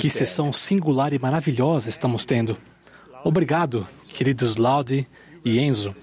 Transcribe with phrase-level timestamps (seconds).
[0.00, 2.56] Que sessão singular e maravilhosa estamos tendo.
[3.22, 5.06] Obrigado, queridos Laude
[5.44, 5.94] e Enzo.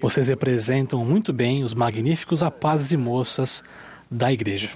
[0.00, 3.64] Vocês representam muito bem os magníficos rapazes e moças
[4.10, 4.70] da igreja.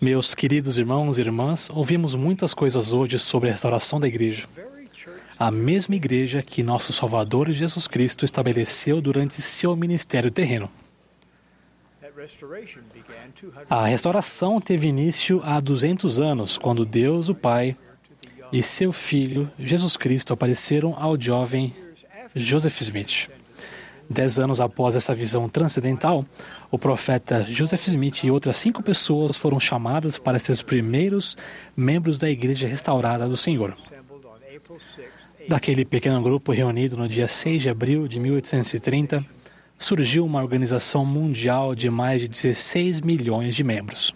[0.00, 4.46] Meus queridos irmãos e irmãs, ouvimos muitas coisas hoje sobre a restauração da igreja.
[5.38, 10.70] A mesma igreja que nosso Salvador Jesus Cristo estabeleceu durante seu ministério terreno.
[13.68, 17.76] A restauração teve início há 200 anos, quando Deus, o Pai,
[18.52, 21.72] e seu Filho, Jesus Cristo, apareceram ao jovem
[22.34, 23.28] Joseph Smith.
[24.10, 26.26] Dez anos após essa visão transcendental,
[26.70, 31.36] o profeta Joseph Smith e outras cinco pessoas foram chamadas para ser os primeiros
[31.74, 33.70] membros da Igreja Restaurada do Senhor.
[33.72, 39.24] assembled on April 6th, Daquele pequeno grupo reunido no dia 6 de abril de 1830,
[39.84, 44.14] surgiu uma organização mundial de mais de 16 milhões de membros.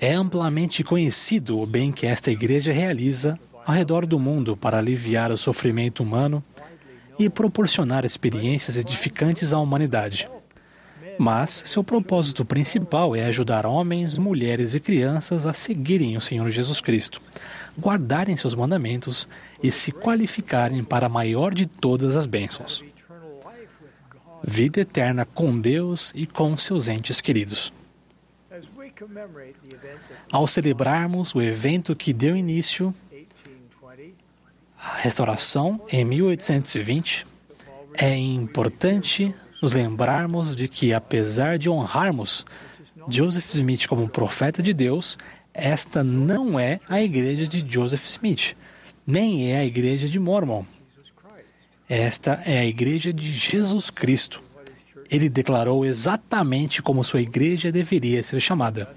[0.00, 5.30] É amplamente conhecido o bem que esta igreja realiza ao redor do mundo para aliviar
[5.30, 6.42] o sofrimento humano
[7.18, 10.28] e proporcionar experiências edificantes à humanidade.
[11.18, 16.80] Mas seu propósito principal é ajudar homens, mulheres e crianças a seguirem o Senhor Jesus
[16.80, 17.20] Cristo,
[17.78, 19.28] guardarem seus mandamentos
[19.62, 22.82] e se qualificarem para a maior de todas as bênçãos
[24.44, 27.72] vida eterna com Deus e com seus entes queridos.
[30.30, 34.14] Ao celebrarmos o evento que deu início 1820,
[34.78, 37.26] à restauração em 1820,
[37.94, 42.44] é importante nos lembrarmos de que, apesar de honrarmos
[43.08, 45.18] Joseph Smith como profeta de Deus,
[45.54, 48.56] esta não é a igreja de Joseph Smith,
[49.06, 50.64] nem é a igreja de Mormon.
[51.88, 54.42] Esta é a igreja de Jesus Cristo.
[55.10, 58.96] Ele declarou exatamente como sua igreja deveria ser chamada.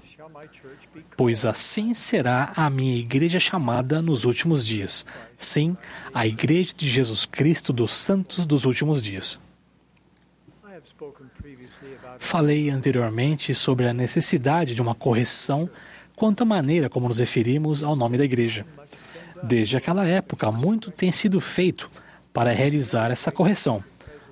[1.16, 5.04] Pois assim será a minha igreja chamada nos últimos dias.
[5.36, 5.76] Sim,
[6.12, 9.40] a igreja de Jesus Cristo dos santos dos últimos dias.
[12.18, 15.68] Falei anteriormente sobre a necessidade de uma correção
[16.14, 18.66] quanto à maneira como nos referimos ao nome da igreja.
[19.42, 21.90] Desde aquela época, muito tem sido feito
[22.36, 23.82] para realizar essa correção.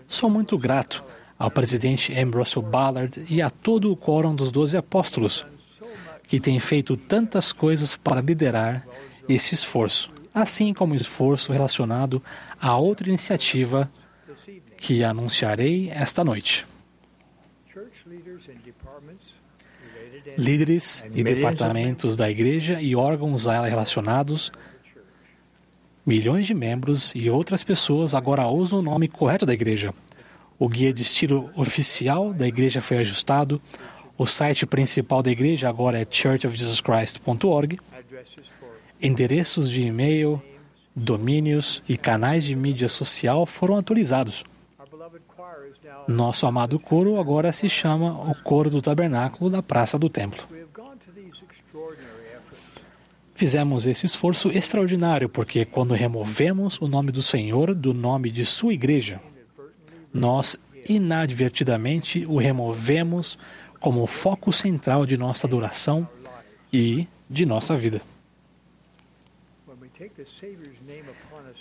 [0.06, 1.02] Sou muito grato
[1.38, 2.30] ao presidente M.
[2.32, 5.46] Russell Ballard e a todo o quórum dos Doze Apóstolos,
[6.24, 8.86] que tem feito tantas coisas para liderar
[9.26, 12.22] esse esforço, assim como o esforço relacionado
[12.60, 13.90] a outra iniciativa
[14.76, 16.66] que anunciarei esta noite.
[20.36, 24.52] Líderes e departamentos da igreja e órgãos a ela relacionados,
[26.04, 29.94] milhões de membros e outras pessoas agora usam o nome correto da igreja.
[30.58, 33.60] O guia de estilo oficial da igreja foi ajustado.
[34.16, 37.78] O site principal da igreja agora é churchofjesuschrist.org.
[39.02, 40.40] Endereços de e-mail,
[40.94, 44.44] domínios e canais de mídia social foram atualizados.
[46.06, 50.53] Nosso amado coro agora se chama o Coro do Tabernáculo da Praça do Templo.
[53.34, 58.72] Fizemos esse esforço extraordinário porque, quando removemos o nome do Senhor do nome de sua
[58.72, 59.20] igreja,
[60.12, 60.56] nós
[60.88, 63.36] inadvertidamente o removemos
[63.80, 66.08] como foco central de nossa adoração
[66.72, 68.00] e de nossa vida.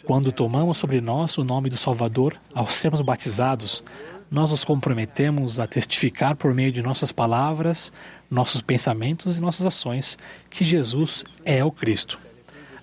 [0.05, 3.83] Quando tomamos sobre nós o nome do Salvador, ao sermos batizados,
[4.29, 7.93] nós nos comprometemos a testificar por meio de nossas palavras,
[8.29, 10.17] nossos pensamentos e nossas ações
[10.49, 12.19] que Jesus é o Cristo.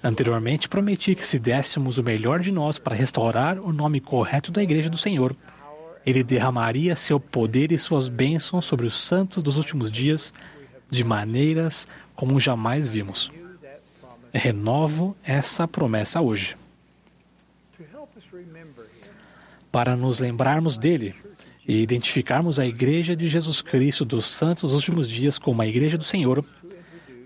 [0.03, 4.63] Anteriormente, prometi que se dessemos o melhor de nós para restaurar o nome correto da
[4.63, 5.37] Igreja do Senhor,
[6.07, 10.33] ele derramaria seu poder e suas bênçãos sobre os santos dos últimos dias
[10.89, 13.31] de maneiras como jamais vimos.
[14.33, 16.57] Renovo essa promessa hoje.
[19.71, 21.15] para nos lembrarmos dele
[21.67, 25.97] e identificarmos a Igreja de Jesus Cristo dos Santos dos Últimos Dias como a Igreja
[25.97, 26.45] do Senhor,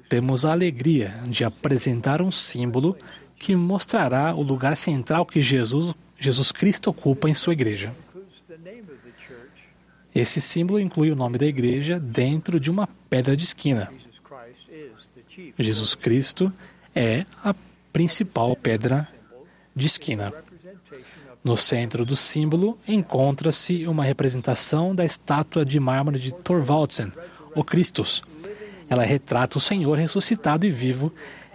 [0.08, 2.96] temos a alegria de apresentar um símbolo
[3.36, 7.94] que mostrará o lugar central que Jesus, Jesus Cristo ocupa em sua igreja.
[10.14, 13.90] Esse símbolo inclui o nome da igreja dentro de uma pedra de esquina.
[15.58, 16.52] Jesus Cristo
[16.94, 17.54] é a
[17.92, 19.08] principal pedra
[19.74, 20.32] de esquina.
[21.42, 27.12] No centro do símbolo encontra-se uma representação da estátua de mármore de Thorvaldsen,
[27.54, 28.22] o Christus.
[28.88, 31.12] Ela retrata o Senhor ressuscitado e vivo,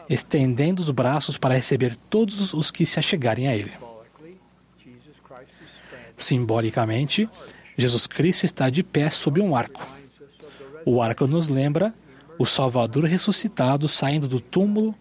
[0.07, 3.71] estendendo os braços para receber todos os que se achegarem a Ele.
[6.17, 7.29] Simbolicamente,
[7.77, 9.85] Jesus Cristo está de pé sob um arco.
[10.85, 11.93] O arco nos lembra
[12.37, 14.95] o Salvador ressuscitado saindo do túmulo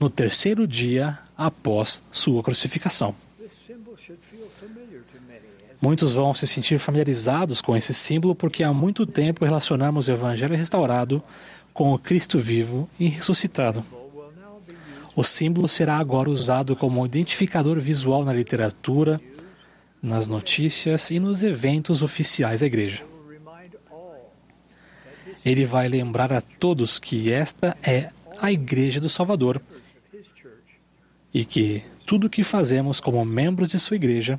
[0.00, 3.14] no terceiro dia após sua crucificação.
[5.80, 10.56] Muitos vão se sentir familiarizados com esse símbolo porque há muito tempo relacionamos o Evangelho
[10.56, 11.22] restaurado
[11.72, 13.84] com o Cristo vivo e ressuscitado.
[15.16, 19.20] O símbolo será agora usado como identificador visual na literatura,
[20.02, 23.04] nas notícias e nos eventos oficiais da igreja.
[25.44, 28.10] Ele vai lembrar a todos que esta é
[28.40, 29.60] a Igreja do Salvador
[31.34, 34.38] e que tudo o que fazemos como membros de sua igreja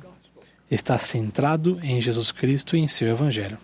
[0.70, 3.58] está centrado em Jesus Cristo e em seu Evangelho.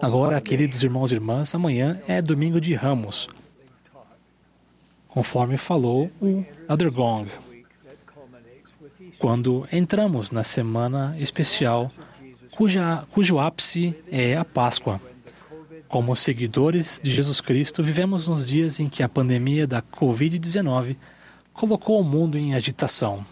[0.00, 3.28] Agora, queridos irmãos e irmãs, amanhã é domingo de Ramos,
[5.08, 11.16] conforme falou o Elder Gong, the week that culminates with Easter quando entramos na semana
[11.18, 11.90] especial
[12.50, 15.00] cuja, cujo ápice é a Páscoa.
[15.92, 20.96] Como seguidores de Jesus Cristo, vivemos nos dias em que a pandemia da Covid-19
[21.52, 23.26] colocou o mundo em agitação.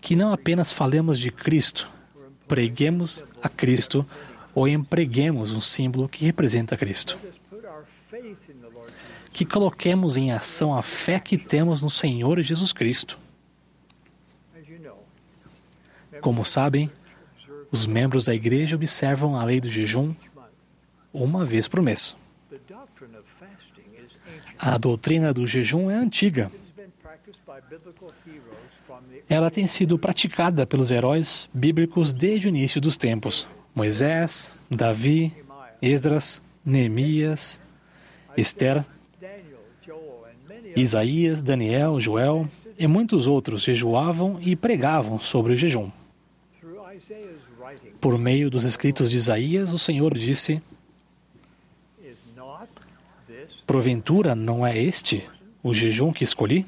[0.00, 1.88] Que não apenas falemos de Cristo,
[2.48, 4.04] preguemos a Cristo
[4.52, 7.16] ou empreguemos um símbolo que representa Cristo.
[9.32, 13.16] Que coloquemos em ação a fé que temos no Senhor Jesus Cristo.
[16.20, 16.90] Como sabem,
[17.70, 20.12] os membros da igreja observam a lei do jejum
[21.12, 22.16] uma vez por mês.
[24.58, 26.50] A doutrina do jejum é antiga.
[29.28, 35.32] Ela tem sido praticada pelos heróis bíblicos desde o início dos tempos: Moisés, Davi,
[35.80, 37.60] Esdras, Neemias,
[38.36, 38.84] Esther,
[40.76, 42.48] Isaías, Daniel, Joel
[42.78, 45.90] e muitos outros jejuavam e pregavam sobre o jejum.
[48.00, 50.62] Por meio dos escritos de Isaías, o Senhor disse:
[53.70, 55.28] this Porventura não é este
[55.62, 56.66] o jejum que escolhi?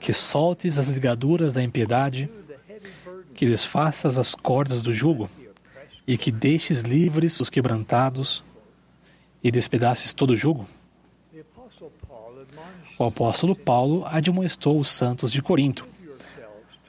[0.00, 2.28] Que soltes as ligaduras da impiedade,
[3.34, 5.30] que desfaças as cordas do jugo,
[6.06, 8.42] e que deixes livres os quebrantados
[9.42, 10.66] e despedaces todo o jugo?
[12.98, 15.86] O apóstolo Paulo admoestou os santos de Corinto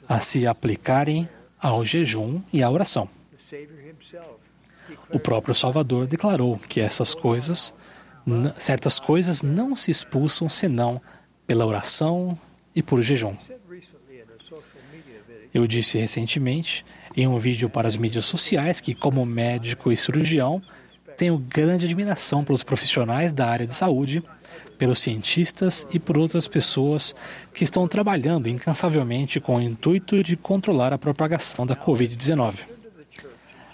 [0.10, 1.30] a se aplicarem
[1.60, 3.08] ao jejum e à oração.
[5.12, 7.74] O próprio Salvador declarou que essas coisas,
[8.58, 11.02] certas coisas não se expulsam senão
[11.46, 12.38] pela oração
[12.76, 13.36] e por jejum.
[15.54, 16.86] Eu disse recentemente
[17.16, 20.62] em um vídeo para as mídias sociais que, como médico e cirurgião,
[21.16, 24.22] tenho grande admiração pelos profissionais da área de saúde,
[24.78, 27.16] pelos cientistas e por outras pessoas
[27.54, 32.60] que estão trabalhando incansavelmente com o intuito de controlar a propagação da Covid-19.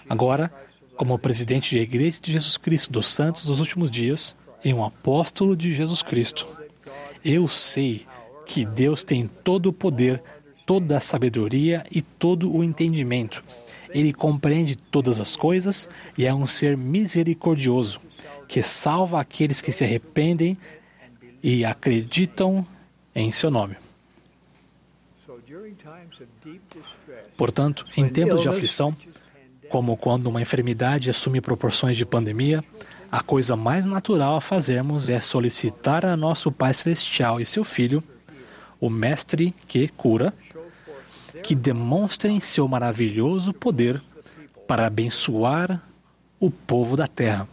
[0.08, 0.52] Agora,
[0.96, 5.56] como presidente da Igreja de Jesus Cristo dos Santos dos Últimos Dias e um apóstolo
[5.56, 6.46] de Jesus Cristo,
[7.24, 8.06] eu sei
[8.46, 10.22] que Deus tem todo o poder,
[10.66, 13.42] toda a sabedoria e todo o entendimento.
[13.90, 18.00] Ele compreende todas as coisas e é um ser misericordioso,
[18.48, 20.56] que salva aqueles que se arrependem
[21.42, 22.66] e acreditam
[23.14, 23.76] em seu nome.
[27.36, 28.96] Portanto, em tempos de aflição,
[29.68, 32.62] como quando uma enfermidade assume proporções de pandemia,
[33.10, 38.02] a coisa mais natural a fazermos é solicitar a nosso Pai Celestial e seu Filho,
[38.80, 40.32] o Mestre que cura,
[41.42, 44.02] que demonstrem seu maravilhoso poder
[44.66, 45.82] para abençoar
[46.40, 47.48] o povo da terra.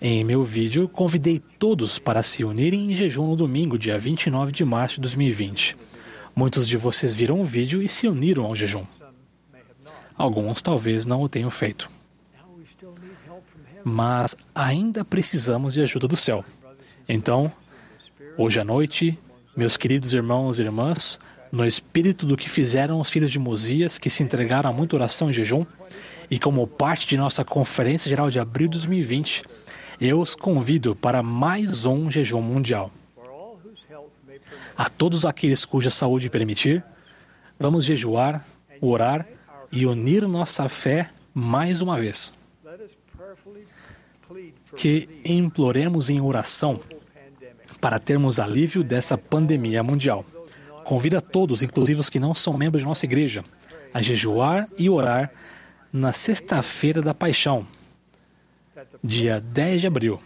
[0.00, 4.64] Em meu vídeo, convidei todos para se unirem em jejum no domingo, dia 29 de
[4.64, 5.76] março de 2020.
[6.36, 8.84] Muitos de vocês viram o vídeo e se uniram ao jejum.
[10.16, 11.88] Alguns talvez não o tenham feito.
[13.84, 16.44] Mas ainda precisamos de ajuda do céu.
[17.08, 17.52] Então,
[18.36, 19.18] hoje à noite,
[19.56, 21.20] meus queridos irmãos e irmãs,
[21.52, 25.30] no espírito do que fizeram os filhos de Mosias, que se entregaram a muita oração
[25.30, 25.64] e jejum,
[26.28, 29.44] e como parte de nossa Conferência Geral de Abril de 2020,
[30.00, 32.90] eu os convido para mais um jejum mundial.
[34.76, 36.84] A todos aqueles cuja saúde permitir,
[37.58, 38.44] vamos jejuar,
[38.80, 39.26] orar
[39.70, 42.34] e unir nossa fé mais uma vez.
[44.76, 46.80] Que imploremos em oração
[47.80, 50.24] para termos alívio dessa pandemia mundial.
[50.84, 53.44] Convida todos, inclusive os que não são membros de nossa igreja,
[53.92, 55.30] a jejuar e orar
[55.92, 57.66] na sexta-feira da paixão,
[59.02, 60.20] dia 10 de abril,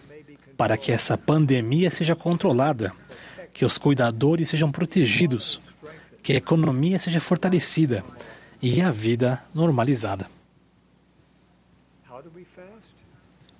[0.56, 2.92] para que essa pandemia seja controlada,
[3.52, 5.60] que os cuidadores sejam protegidos,
[6.22, 8.04] que a economia seja fortalecida
[8.60, 10.26] e a vida normalizada.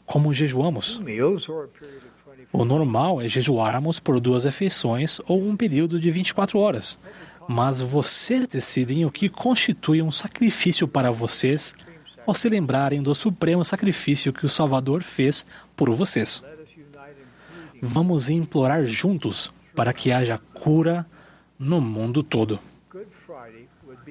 [0.09, 0.97] Como jejuamos?
[0.97, 5.47] Two meals or a period of 24 O normal é jejuarmos por duas refeições ou
[5.47, 6.99] um período de 24 horas.
[7.47, 11.75] Mas vocês decidem o que constitui um sacrifício para vocês
[12.27, 16.43] ao se lembrarem do supremo sacrifício que o Salvador fez por vocês.
[17.81, 21.07] Vamos implorar juntos para que haja cura
[21.57, 22.59] no mundo todo.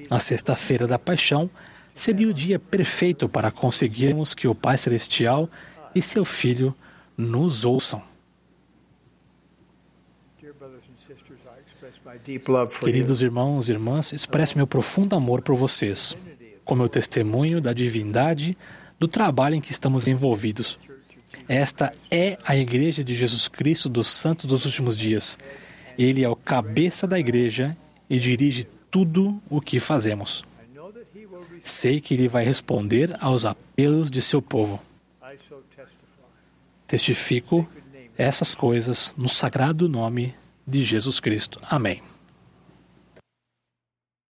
[0.08, 1.50] A sexta-feira da paixão
[1.94, 5.46] seria o dia perfeito para conseguirmos que o Pai Celestial
[5.94, 6.74] e seu Filho
[7.14, 8.02] nos ouçam.
[12.82, 16.16] Queridos irmãos e irmãs, expresso meu profundo amor por vocês,
[16.64, 18.56] como meu testemunho da divindade
[18.98, 20.78] do trabalho em que estamos envolvidos.
[21.48, 25.38] Esta é a Igreja de Jesus Cristo dos Santos dos Últimos Dias.
[25.96, 27.74] Ele é o cabeça da Igreja
[28.08, 30.44] e dirige tudo o que fazemos.
[31.64, 34.78] Sei que ele vai responder aos apelos de seu povo.
[36.86, 37.66] Testifico
[38.16, 40.34] essas coisas no sagrado nome
[40.66, 41.58] de Jesus Cristo.
[41.62, 42.02] Amém.